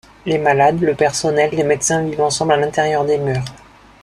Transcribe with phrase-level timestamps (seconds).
[0.25, 3.45] Les malades, le personnel, les médecins vivent ensemble à l'intérieur des murs.